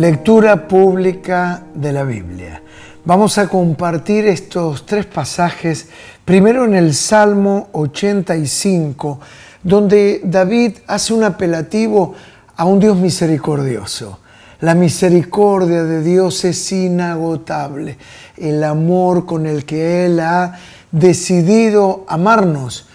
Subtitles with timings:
[0.00, 2.62] Lectura pública de la Biblia.
[3.04, 5.88] Vamos a compartir estos tres pasajes,
[6.24, 9.20] primero en el Salmo 85,
[9.62, 12.14] donde David hace un apelativo
[12.56, 14.20] a un Dios misericordioso.
[14.60, 17.98] La misericordia de Dios es inagotable,
[18.38, 20.58] el amor con el que Él ha
[20.90, 22.88] decidido amarnos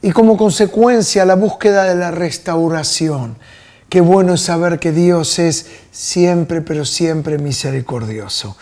[0.00, 3.36] y como consecuencia la búsqueda de la restauración.
[3.88, 8.56] Qué bueno es saber que Dios es siempre, pero siempre misericordioso.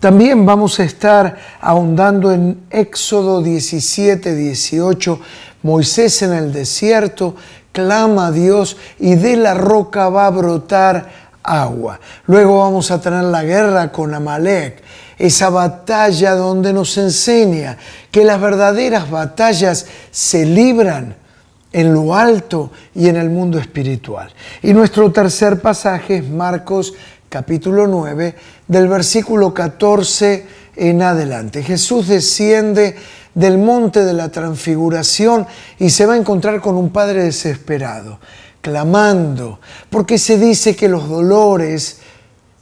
[0.00, 5.20] También vamos a estar ahondando en Éxodo 17, 18.
[5.62, 7.36] Moisés en el desierto
[7.70, 11.10] clama a Dios y de la roca va a brotar
[11.42, 12.00] agua.
[12.26, 14.82] Luego vamos a tener la guerra con Amalek,
[15.18, 17.76] esa batalla donde nos enseña
[18.10, 21.21] que las verdaderas batallas se libran
[21.72, 24.32] en lo alto y en el mundo espiritual.
[24.62, 26.94] Y nuestro tercer pasaje es Marcos
[27.28, 28.34] capítulo 9,
[28.68, 31.62] del versículo 14 en adelante.
[31.62, 32.96] Jesús desciende
[33.34, 35.46] del monte de la transfiguración
[35.78, 38.18] y se va a encontrar con un padre desesperado,
[38.60, 42.00] clamando, porque se dice que los dolores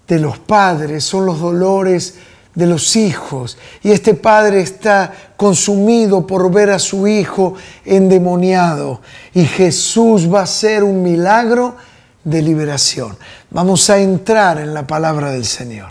[0.06, 2.14] de los padres son los dolores
[2.60, 3.58] de los hijos.
[3.82, 9.00] Y este padre está consumido por ver a su hijo endemoniado.
[9.34, 11.76] Y Jesús va a hacer un milagro
[12.22, 13.16] de liberación.
[13.50, 15.90] Vamos a entrar en la palabra del Señor.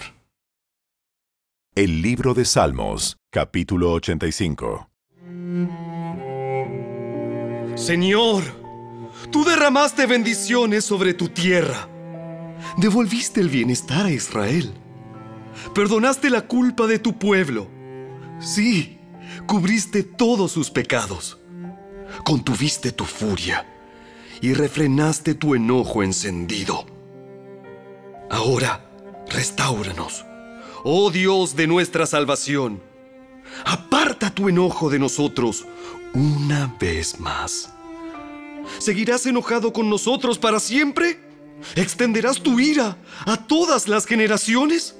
[1.75, 4.87] El libro de Salmos, capítulo 85.
[7.75, 8.43] Señor,
[9.31, 11.87] tú derramaste bendiciones sobre tu tierra.
[12.77, 14.73] Devolviste el bienestar a Israel
[15.73, 17.67] Perdonaste la culpa de tu pueblo.
[18.39, 18.99] Sí,
[19.45, 21.39] cubriste todos sus pecados.
[22.23, 23.65] Contuviste tu furia
[24.41, 26.85] y refrenaste tu enojo encendido.
[28.29, 28.85] Ahora,
[29.27, 30.25] restauranos,
[30.83, 32.81] oh Dios de nuestra salvación.
[33.65, 35.65] Aparta tu enojo de nosotros
[36.13, 37.73] una vez más.
[38.77, 41.19] ¿Seguirás enojado con nosotros para siempre?
[41.75, 44.95] ¿Extenderás tu ira a todas las generaciones?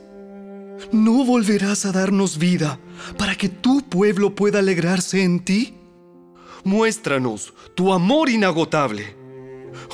[0.91, 2.79] ¿No volverás a darnos vida
[3.17, 5.75] para que tu pueblo pueda alegrarse en ti?
[6.63, 9.15] Muéstranos tu amor inagotable,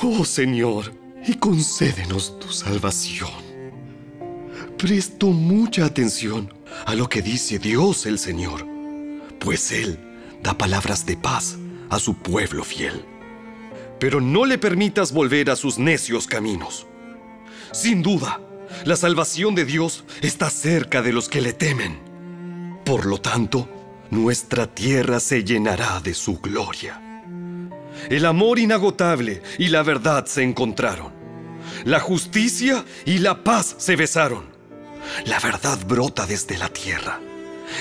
[0.02, 0.92] oh Señor,
[1.26, 3.30] y concédenos tu salvación.
[4.78, 6.52] Presto mucha atención
[6.84, 8.66] a lo que dice Dios el Señor,
[9.38, 9.98] pues Él
[10.42, 11.56] da palabras de paz
[11.88, 13.04] a su pueblo fiel.
[13.98, 16.86] Pero no le permitas volver a sus necios caminos.
[17.72, 18.40] Sin duda,
[18.84, 22.00] la salvación de Dios está cerca de los que le temen.
[22.84, 23.68] Por lo tanto,
[24.10, 27.02] nuestra tierra se llenará de su gloria.
[28.08, 31.12] El amor inagotable y la verdad se encontraron.
[31.84, 34.46] La justicia y la paz se besaron.
[35.24, 37.20] La verdad brota desde la tierra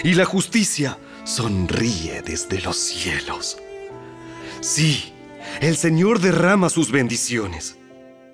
[0.04, 3.58] y la justicia sonríe desde los cielos.
[4.62, 5.14] Sí,
[5.62, 7.78] el Señor derrama sus bendiciones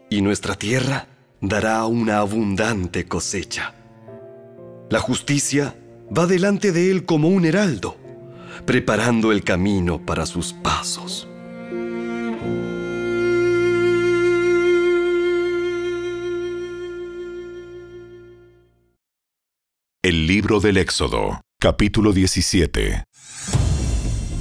[0.10, 1.08] y nuestra tierra
[1.42, 3.74] dará una abundante cosecha.
[4.90, 5.76] La justicia
[6.16, 7.98] va delante de él como un heraldo,
[8.66, 11.28] preparando el camino para sus pasos.
[20.04, 23.04] El libro del Éxodo, capítulo 17.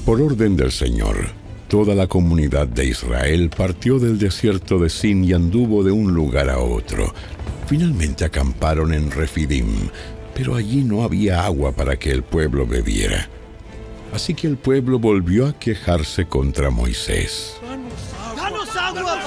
[0.04, 1.39] Por orden del Señor,
[1.70, 6.50] toda la comunidad de Israel partió del desierto de Sin y anduvo de un lugar
[6.50, 7.14] a otro.
[7.66, 9.88] Finalmente acamparon en Refidim,
[10.34, 13.28] pero allí no había agua para que el pueblo bebiera.
[14.12, 17.56] Así que el pueblo volvió a quejarse contra Moisés.
[18.36, 19.20] ¡Danos agua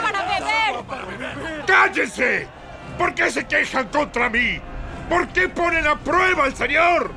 [0.00, 1.64] para beber!
[1.64, 2.48] ¡Cállense!
[2.98, 4.58] ¿Por qué se quejan contra mí?
[5.08, 7.12] ¿Por qué ponen a prueba al Señor?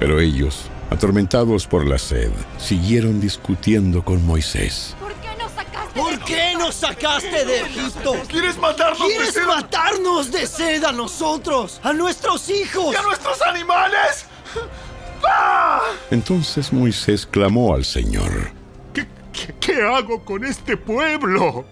[0.00, 4.96] Pero ellos Atormentados por la sed, siguieron discutiendo con Moisés.
[4.98, 6.00] ¿Por qué nos sacaste?
[6.00, 8.14] ¿Por qué nos sacaste de Egipto?
[8.28, 9.46] ¿Quieres matarnos ¿Quieres de sed?
[9.46, 12.92] matarnos de sed a nosotros, a nuestros hijos?
[12.92, 14.26] ¿Y a nuestros animales?
[15.24, 15.80] ¡Ah!
[16.10, 18.50] Entonces Moisés clamó al Señor.
[18.92, 21.64] ¿Qué, qué, qué hago con este pueblo?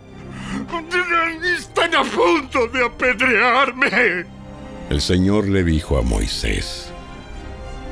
[1.58, 4.26] Están a punto de apedrearme.
[4.90, 6.92] El Señor le dijo a Moisés,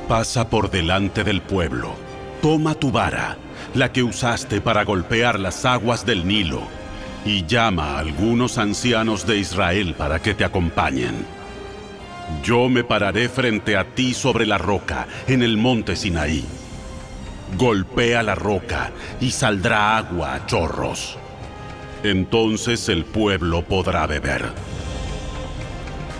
[0.07, 1.93] Pasa por delante del pueblo.
[2.41, 3.35] Toma tu vara,
[3.73, 6.61] la que usaste para golpear las aguas del Nilo,
[7.25, 11.25] y llama a algunos ancianos de Israel para que te acompañen.
[12.41, 16.45] Yo me pararé frente a ti sobre la roca, en el monte Sinaí.
[17.57, 21.17] Golpea la roca y saldrá agua a chorros.
[22.03, 24.66] Entonces el pueblo podrá beber.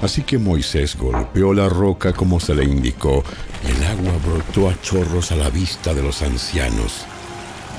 [0.02, 3.24] Así que Moisés golpeó la roca como se le indicó,
[3.66, 7.06] y el agua brotó a chorros a la vista de los ancianos.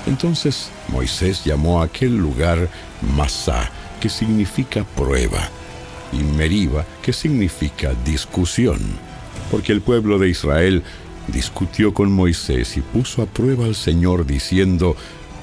[0.07, 2.69] Entonces Moisés llamó a aquel lugar
[3.17, 3.71] Masá,
[4.01, 5.49] que significa prueba,
[6.13, 8.81] y Meriba, que significa discusión,
[9.51, 10.83] porque el pueblo de Israel
[11.29, 14.97] discutió con Moisés y puso a prueba al Señor diciendo,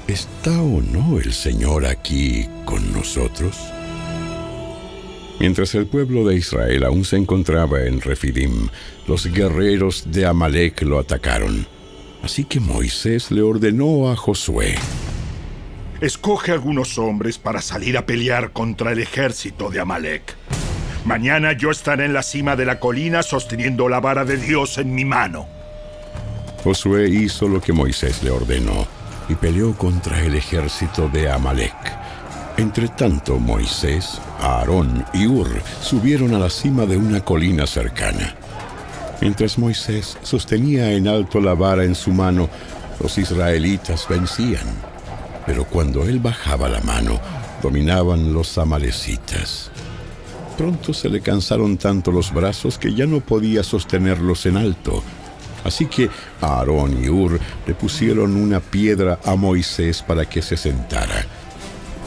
[0.07, 3.75] ¿está o no el Señor aquí con nosotros?
[5.40, 8.70] Mientras el pueblo de Israel aún se encontraba en Refidim,
[9.08, 11.68] los guerreros de Amalek lo atacaron.
[12.24, 14.76] Así que Moisés le ordenó a Josué,
[16.02, 20.36] Escoge algunos hombres para salir a pelear contra el ejército de Amalek.
[21.06, 24.94] Mañana yo estaré en la cima de la colina sosteniendo la vara de Dios en
[24.94, 25.48] mi mano.
[26.64, 28.86] Josué hizo lo que Moisés le ordenó
[29.30, 31.74] y peleó contra el ejército de Amalek.
[32.57, 35.50] Entretanto, Moisés, Aarón y Ur
[35.81, 38.34] subieron a la cima de una colina cercana.
[39.19, 42.50] Mientras Moisés sostenía en alto la vara en su mano,
[43.02, 44.68] los israelitas vencían.
[45.46, 47.19] Pero cuando él bajaba la mano,
[47.62, 49.69] dominaban los amalecitas.
[50.58, 55.04] Pronto se le cansaron tanto los brazos que ya no podía sostenerlos en alto.
[55.66, 56.10] Así que
[56.40, 57.38] Aarón y Ur
[57.68, 61.25] le pusieron una piedra a Moisés para que se sentara.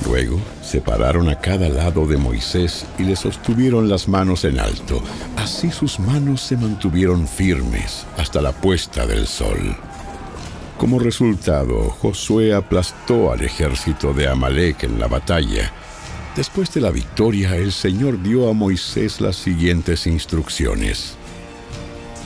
[0.07, 5.03] Luego se pararon a cada lado de Moisés y le sostuvieron las manos en alto.
[5.37, 9.77] Así sus manos se mantuvieron firmes hasta la puesta del sol.
[10.79, 15.73] Como resultado, Josué aplastó al ejército de Amalek en la batalla.
[16.37, 21.17] Después de la victoria, el Señor dio a Moisés las siguientes instrucciones.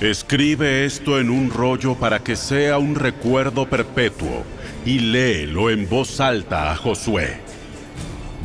[0.02, 4.44] Escribe esto en un rollo para que sea un recuerdo perpetuo
[4.84, 7.51] y léelo en voz alta a Josué.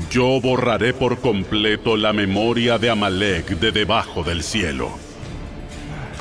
[0.09, 4.89] Yo borraré por completo la memoria de Amalek de debajo del cielo.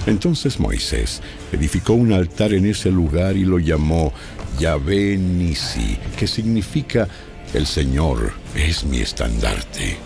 [0.07, 1.21] Entonces Moisés
[1.53, 4.13] edificó un altar en ese lugar y lo llamó
[4.59, 7.09] Yahvé Nisi, que significa
[7.55, 9.97] el Señor es mi estandarte.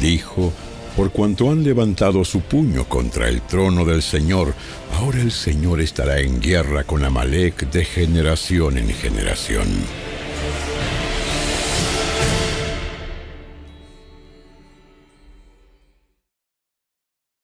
[0.00, 0.52] Dijo,
[0.96, 4.54] por cuanto han levantado su puño contra el trono del Señor,
[4.94, 9.68] ahora el Señor estará en guerra con Amalek de generación en generación.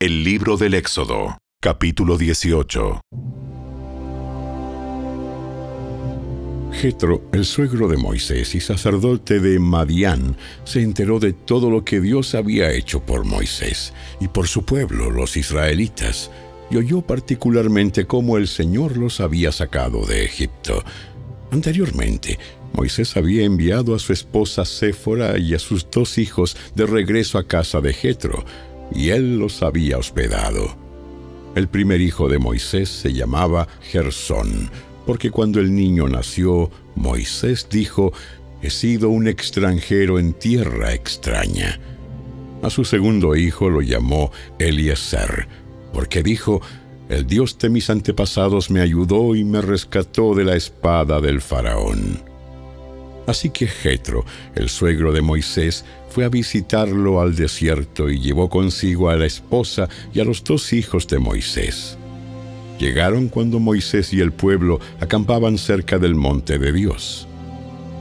[0.05, 3.01] El libro del Éxodo, capítulo 18.
[6.73, 12.03] Jetro, el suegro de Moisés y sacerdote de Madián, se enteró de todo lo que
[12.03, 16.31] Dios había hecho por Moisés y por su pueblo, los israelitas,
[16.71, 20.85] y oyó particularmente cómo el Señor los había sacado de Egipto.
[21.51, 22.39] Anteriormente,
[22.75, 27.47] Moisés había enviado a su esposa Séfora y a sus dos hijos de regreso a
[27.47, 28.45] casa de Jetro,
[28.93, 30.77] y él los había hospedado.
[31.55, 34.71] El primer hijo de Moisés se llamaba Gersón,
[35.07, 38.13] porque cuando el niño nació, Moisés dijo,
[38.63, 41.79] he sido un extranjero en tierra extraña.
[42.63, 45.47] A su segundo hijo lo llamó Eliezer,
[45.93, 46.61] porque dijo,
[47.09, 52.34] el Dios de mis antepasados me ayudó y me rescató de la espada del faraón.
[53.27, 59.09] Así que Jetro, el suegro de Moisés, fue a visitarlo al desierto y llevó consigo
[59.09, 61.99] a la esposa y a los dos hijos de Moisés.
[62.79, 67.27] Llegaron cuando Moisés y el pueblo acampaban cerca del monte de Dios.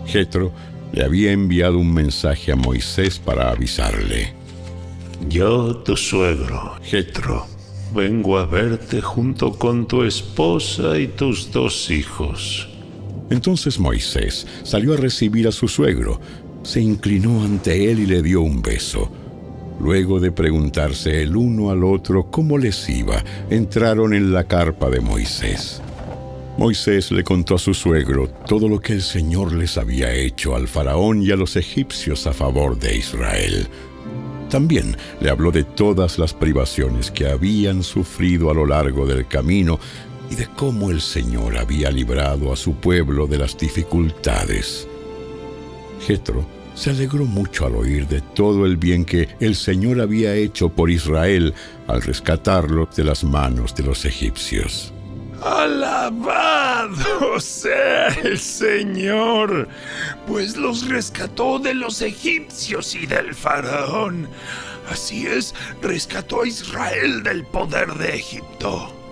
[0.06, 0.52] Jetro
[0.92, 4.34] le había enviado un mensaje a Moisés para avisarle.
[5.30, 7.48] Yo, tu suegro, Jetro,
[7.96, 12.73] vengo a verte junto con tu esposa y tus dos hijos.
[13.34, 16.22] Entonces Moisés salió a recibir a su suegro,
[16.62, 19.10] se inclinó ante él y le dio un beso.
[19.80, 25.02] Luego de preguntarse el uno al otro cómo les iba, entraron en la carpa de
[25.02, 25.82] Moisés.
[26.60, 30.68] Moisés le contó a su suegro todo lo que el Señor les había hecho al
[30.68, 33.68] faraón y a los egipcios a favor de Israel.
[34.52, 39.80] También le habló de todas las privaciones que habían sufrido a lo largo del camino
[40.34, 44.88] y de cómo el Señor había librado a su pueblo de las dificultades.
[46.08, 50.70] Jetro se alegró mucho al oír de todo el bien que el Señor había hecho
[50.70, 51.54] por Israel
[51.86, 54.92] al rescatarlo de las manos de los egipcios.
[55.40, 59.68] Alabado sea el Señor,
[60.26, 64.28] pues los rescató de los egipcios y del faraón.
[64.90, 69.03] Así es, rescató a Israel del poder de Egipto.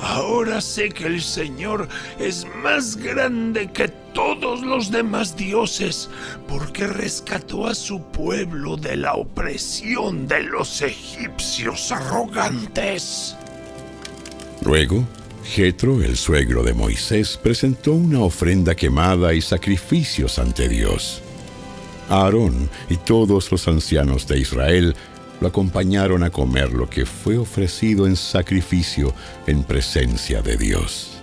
[0.00, 1.88] Ahora sé que el Señor
[2.18, 6.08] es más grande que todos los demás dioses,
[6.46, 13.36] porque rescató a su pueblo de la opresión de los egipcios arrogantes.
[14.62, 15.04] Luego,
[15.44, 21.22] Jetro, el suegro de Moisés, presentó una ofrenda quemada y sacrificios ante Dios.
[22.08, 24.96] Aarón y todos los ancianos de Israel
[25.40, 29.14] lo acompañaron a comer lo que fue ofrecido en sacrificio
[29.46, 31.18] en presencia de Dios.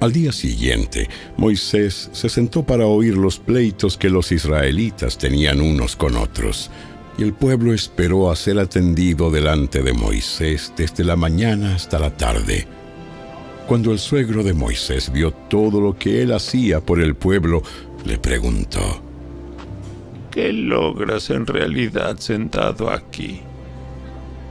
[0.00, 1.08] Al día siguiente,
[1.38, 6.70] Moisés se sentó para oír los pleitos que los israelitas tenían unos con otros,
[7.16, 12.14] y el pueblo esperó a ser atendido delante de Moisés desde la mañana hasta la
[12.14, 12.66] tarde.
[13.66, 17.62] Cuando el suegro de Moisés vio todo lo que él hacía por el pueblo,
[18.04, 19.02] le preguntó,
[20.36, 23.40] ¿Qué logras en realidad sentado aquí?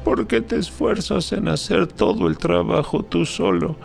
[0.04, 3.76] ¿Por qué te esfuerzas en hacer todo el trabajo tú solo,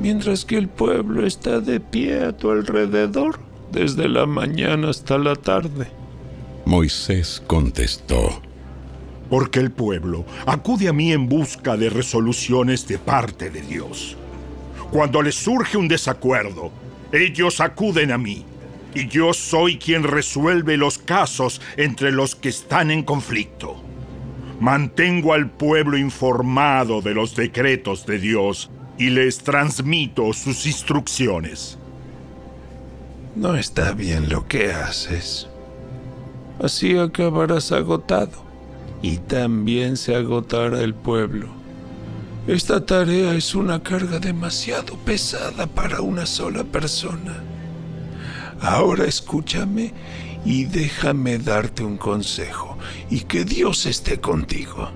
[0.00, 3.38] mientras que el pueblo está de pie a tu alrededor
[3.70, 5.86] desde la mañana hasta la tarde?
[6.64, 8.42] Moisés contestó,
[9.30, 14.16] Porque el pueblo acude a mí en busca de resoluciones de parte de Dios.
[14.90, 16.72] Cuando les surge un desacuerdo,
[17.12, 18.44] ellos acuden a mí,
[18.94, 23.82] y yo soy quien resuelve los casos entre los que están en conflicto.
[24.60, 31.78] Mantengo al pueblo informado de los decretos de Dios y les transmito sus instrucciones.
[33.34, 35.48] No está bien lo que haces.
[36.62, 38.44] Así acabarás agotado
[39.02, 41.48] y también se agotará el pueblo.
[42.46, 47.42] Esta tarea es una carga demasiado pesada para una sola persona.
[48.60, 49.92] Ahora escúchame
[50.44, 52.76] y déjame darte un consejo
[53.10, 54.90] y que Dios esté contigo.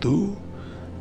[0.00, 0.36] Tú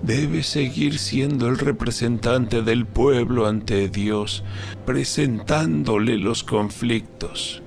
[0.04, 4.44] debes seguir siendo el representante del pueblo ante Dios,
[4.86, 7.62] presentándole los conflictos.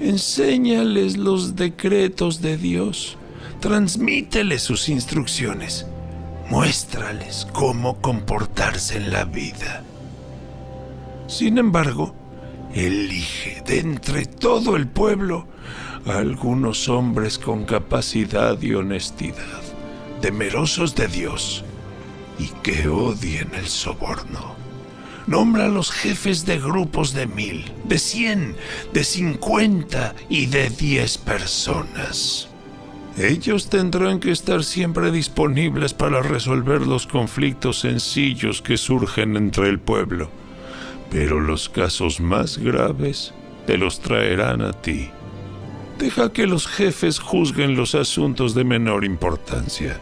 [0.00, 3.16] Enséñales los decretos de Dios,
[3.60, 5.86] transmíteles sus instrucciones,
[6.50, 9.82] muéstrales cómo comportarse en la vida.
[11.26, 12.14] Sin embargo,
[12.74, 15.46] elige de entre todo el pueblo
[16.06, 19.62] a algunos hombres con capacidad y honestidad,
[20.20, 21.64] temerosos de Dios
[22.38, 24.54] y que odien el soborno.
[25.26, 28.56] Nombra a los jefes de grupos de mil, de cien,
[28.92, 32.48] de cincuenta y de diez personas.
[33.16, 39.78] Ellos tendrán que estar siempre disponibles para resolver los conflictos sencillos que surgen entre el
[39.78, 40.28] pueblo.
[41.14, 43.32] Pero los casos más graves
[43.68, 45.10] te los traerán a ti.
[45.96, 50.00] Deja que los jefes juzguen los asuntos de menor importancia.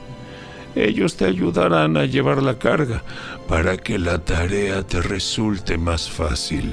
[0.74, 3.02] Ellos te ayudarán a llevar la carga
[3.46, 6.72] para que la tarea te resulte más fácil.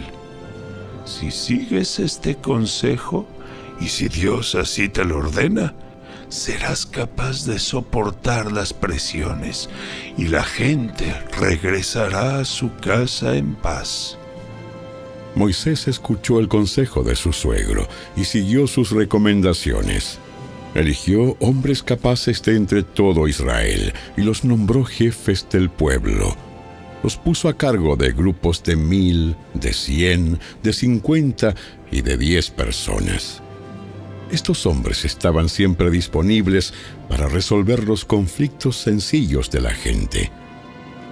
[1.04, 3.28] Si sigues este consejo,
[3.82, 5.74] y si Dios así te lo ordena,
[6.30, 9.70] serás capaz de soportar las presiones
[10.18, 14.19] y la gente regresará a su casa en paz.
[15.36, 20.20] Moisés escuchó el consejo de su suegro y siguió sus recomendaciones.
[20.76, 26.36] Eligió hombres capaces de entre todo Israel y los nombró jefes del pueblo.
[27.02, 31.56] Los puso a cargo de grupos de mil, de cien, de cincuenta
[31.92, 33.42] y de diez personas.
[34.32, 36.74] Estos hombres estaban siempre disponibles
[37.08, 40.32] para resolver los conflictos sencillos de la gente.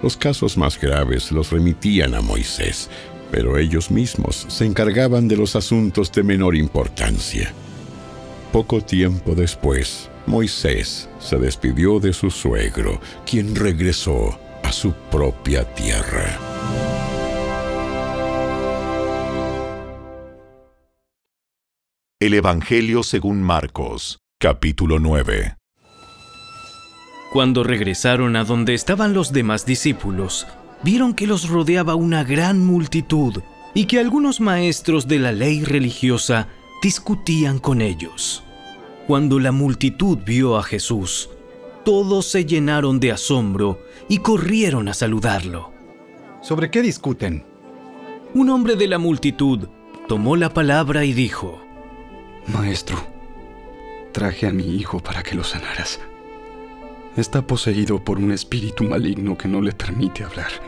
[0.02, 2.88] Los casos más graves los remitían a Moisés,
[3.30, 7.52] pero ellos mismos se encargaban de los asuntos de menor importancia.
[8.52, 16.38] Poco tiempo después, Moisés se despidió de su suegro, quien regresó a su propia tierra.
[22.20, 25.56] El Evangelio según Marcos, capítulo 9.
[27.32, 30.46] Cuando regresaron a donde estaban los demás discípulos,
[30.82, 33.42] vieron que los rodeaba una gran multitud
[33.74, 36.48] y que algunos maestros de la ley religiosa
[36.82, 38.42] discutían con ellos.
[39.06, 41.30] Cuando la multitud vio a Jesús,
[41.84, 45.72] todos se llenaron de asombro y corrieron a saludarlo.
[46.42, 47.44] ¿Sobre qué discuten?
[48.34, 49.68] Un hombre de la multitud
[50.06, 51.60] tomó la palabra y dijo,
[52.46, 52.98] Maestro,
[54.12, 56.00] traje a mi hijo para que lo sanaras.
[57.16, 60.67] Está poseído por un espíritu maligno que no le permite hablar.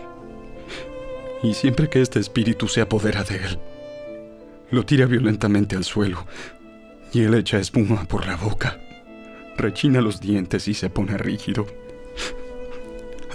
[1.42, 3.58] Y siempre que este espíritu se apodera de él,
[4.70, 6.26] lo tira violentamente al suelo
[7.12, 8.78] y él echa espuma por la boca,
[9.56, 11.66] rechina los dientes y se pone rígido.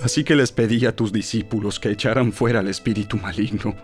[0.02, 3.76] Así que les pedí a tus discípulos que echaran fuera al espíritu maligno,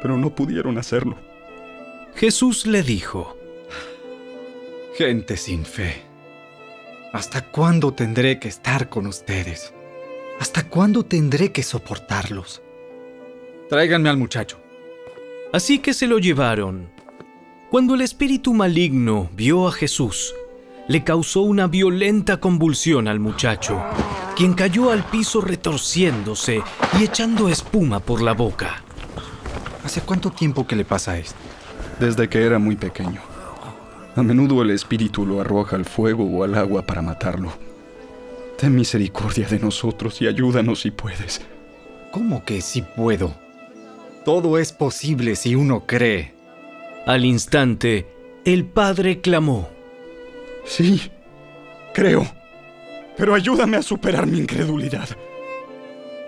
[0.00, 1.16] pero no pudieron hacerlo.
[2.14, 3.36] Jesús le dijo,
[4.96, 6.02] Gente sin fe,
[7.12, 9.72] ¿hasta cuándo tendré que estar con ustedes?
[10.40, 12.62] ¿Hasta cuándo tendré que soportarlos?
[13.68, 14.58] Tráiganme al muchacho.
[15.52, 16.90] Así que se lo llevaron.
[17.70, 20.34] Cuando el espíritu maligno vio a Jesús,
[20.88, 23.82] le causó una violenta convulsión al muchacho,
[24.34, 26.62] quien cayó al piso retorciéndose
[26.98, 28.82] y echando espuma por la boca.
[29.84, 31.36] ¿Hace cuánto tiempo que le pasa esto?
[32.00, 33.20] Desde que era muy pequeño.
[34.16, 37.52] A menudo el espíritu lo arroja al fuego o al agua para matarlo.
[38.56, 41.42] Ten misericordia de nosotros y ayúdanos si puedes.
[42.10, 43.47] ¿Cómo que si puedo?
[44.28, 46.34] Todo es posible si uno cree.
[47.06, 48.06] Al instante,
[48.44, 49.70] el padre clamó.
[50.66, 51.00] Sí,
[51.94, 52.30] creo.
[53.16, 55.08] Pero ayúdame a superar mi incredulidad.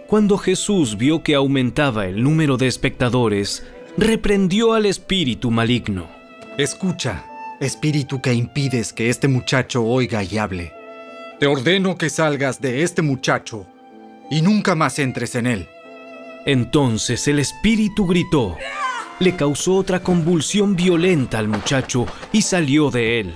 [0.06, 3.66] Cuando Jesús vio que aumentaba el número de espectadores,
[3.98, 6.06] reprendió al espíritu maligno.
[6.56, 7.26] Escucha,
[7.60, 10.72] espíritu que impides que este muchacho oiga y hable.
[11.38, 13.66] Te ordeno que salgas de este muchacho
[14.30, 15.68] y nunca más entres en él.
[16.46, 18.56] Entonces el espíritu gritó,
[19.18, 23.34] le causó otra convulsión violenta al muchacho y salió de él.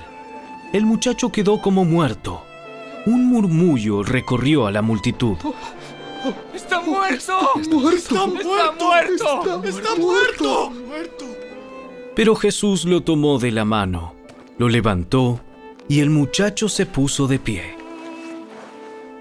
[0.73, 2.45] El muchacho quedó como muerto.
[3.07, 5.37] Un murmullo recorrió a la multitud.
[6.55, 7.35] ¡Está muerto!
[7.61, 9.63] ¡Está muerto!
[9.63, 10.73] ¡Está muerto!
[12.17, 14.15] Pero Jesús lo tomó de la mano,
[14.57, 15.41] lo levantó
[15.89, 17.77] y el muchacho se puso de pie.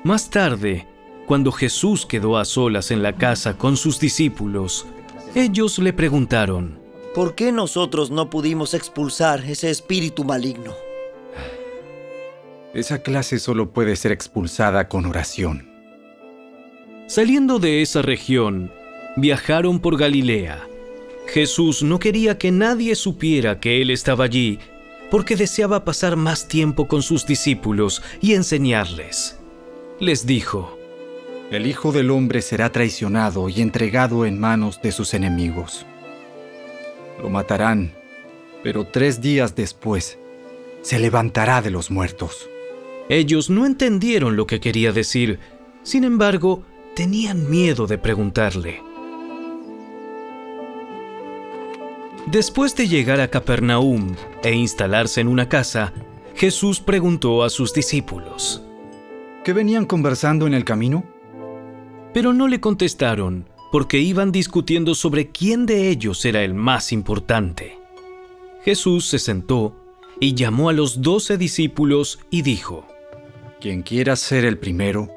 [0.04, 0.88] Más tarde,
[1.28, 4.86] cuando Jesús quedó a solas en la casa con sus discípulos,
[5.36, 6.80] ellos le preguntaron,
[7.14, 10.74] ¿Por qué nosotros no pudimos expulsar ese espíritu maligno?
[12.74, 15.70] Esa clase solo puede ser expulsada con oración.
[17.06, 18.72] Saliendo de esa región,
[19.16, 20.68] viajaron por Galilea.
[21.28, 24.58] Jesús no quería que nadie supiera que Él estaba allí,
[25.12, 29.40] porque deseaba pasar más tiempo con sus discípulos y enseñarles.
[30.00, 30.80] Les dijo,
[31.52, 35.86] El Hijo del Hombre será traicionado y entregado en manos de sus enemigos.
[37.22, 37.94] Lo matarán,
[38.64, 40.18] pero tres días después
[40.82, 42.50] se levantará de los muertos.
[43.10, 45.40] Ellos no entendieron lo que quería decir,
[45.84, 46.64] sin embargo,
[46.96, 48.82] tenían miedo de preguntarle.
[52.26, 55.94] Después de llegar a Capernaum e instalarse en una casa,
[56.36, 58.64] Jesús preguntó a sus discípulos,
[59.44, 61.04] ¿Qué venían conversando en el camino?
[62.14, 67.78] Pero no le contestaron, porque iban discutiendo sobre quién de ellos era el más importante.
[68.64, 69.76] Jesús se sentó
[70.20, 72.86] y llamó a los doce discípulos y dijo,
[73.60, 75.10] Quien quiera ser el primero,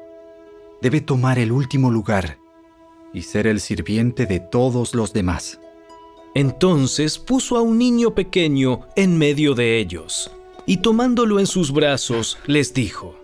[0.81, 2.39] debe tomar el último lugar
[3.13, 5.59] y ser el sirviente de todos los demás.
[6.33, 10.31] Entonces puso a un niño pequeño en medio de ellos,
[10.65, 13.15] y tomándolo en sus brazos, les dijo,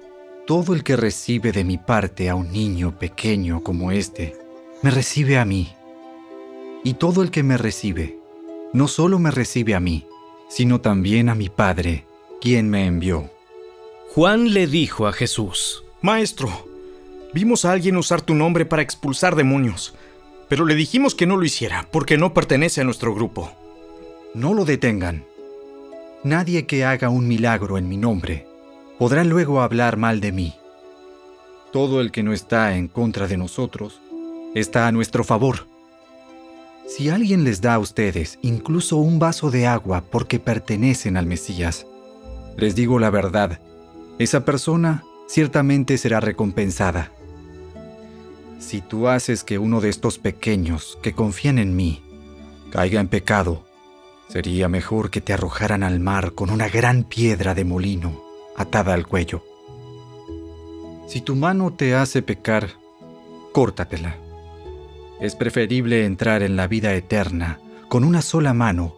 [0.46, 4.36] Todo el que recibe de mi parte a un niño pequeño como este,
[4.82, 5.74] me recibe a mí.
[6.84, 8.20] Y todo el que me recibe,
[8.74, 10.06] no solo me recibe a mí,
[10.50, 12.06] sino también a mi Padre,
[12.42, 13.30] quien me envió.
[14.14, 16.68] Juan le dijo a Jesús, Maestro,
[17.34, 19.94] vimos a alguien usar tu nombre para expulsar demonios,
[20.50, 23.54] pero le dijimos que no lo hiciera porque no pertenece a nuestro grupo.
[24.34, 25.24] No lo detengan.
[26.26, 28.53] Nadie que haga un milagro en mi nombre
[29.04, 30.54] podrá luego hablar mal de mí.
[31.74, 34.00] Todo el que no está en contra de nosotros
[34.56, 35.68] está a nuestro favor.
[36.88, 41.86] Si alguien les da a ustedes incluso un vaso de agua porque pertenecen al Mesías,
[42.56, 43.60] les digo la verdad,
[44.20, 47.12] esa persona ciertamente será recompensada.
[48.58, 52.02] Si tú haces que uno de estos pequeños que confían en mí
[52.72, 53.66] caiga en pecado,
[54.30, 58.23] sería mejor que te arrojaran al mar con una gran piedra de molino
[58.56, 59.44] atada al cuello.
[61.08, 62.70] Si tu mano te hace pecar,
[63.52, 64.16] córtatela.
[65.20, 68.96] Es preferible entrar en la vida eterna con una sola mano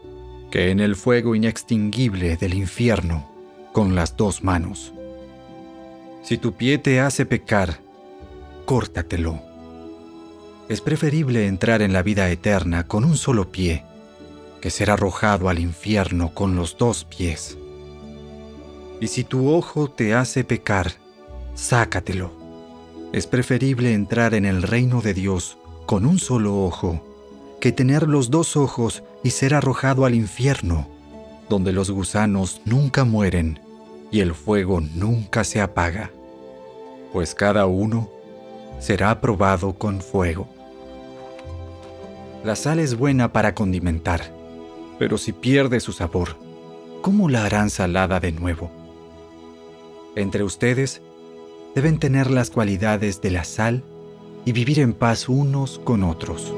[0.49, 3.29] que en el fuego inextinguible del infierno
[3.73, 4.93] con las dos manos.
[6.23, 7.79] Si tu pie te hace pecar,
[8.65, 9.41] córtatelo.
[10.69, 13.83] Es preferible entrar en la vida eterna con un solo pie
[14.61, 17.57] que ser arrojado al infierno con los dos pies.
[18.99, 20.91] Y si tu ojo te hace pecar,
[21.53, 22.31] sácatelo.
[23.11, 27.01] Es preferible entrar en el reino de Dios con un solo ojo
[27.59, 30.87] que tener los dos ojos y ser arrojado al infierno,
[31.49, 33.59] donde los gusanos nunca mueren
[34.11, 36.11] y el fuego nunca se apaga.
[37.11, 38.09] Pues cada uno
[38.79, 40.47] será probado con fuego.
[42.43, 44.31] La sal es buena para condimentar,
[44.99, 46.37] pero si pierde su sabor,
[47.01, 48.84] ¿cómo la harán salada de nuevo?
[50.15, 51.01] Entre ustedes
[51.75, 53.83] deben tener las cualidades de la sal
[54.45, 56.53] y vivir en paz unos con otros.